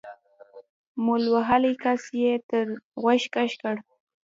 [1.03, 2.65] مول وهلي کس يې تر
[3.01, 3.75] غوږ کش کړ.